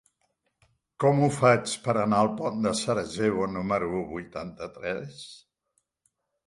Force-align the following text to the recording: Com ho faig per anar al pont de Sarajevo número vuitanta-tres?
Com 1.03 1.21
ho 1.25 1.29
faig 1.35 1.75
per 1.83 1.95
anar 2.05 2.21
al 2.25 2.31
pont 2.41 2.65
de 2.65 2.73
Sarajevo 2.81 3.47
número 3.59 3.93
vuitanta-tres? 4.17 5.25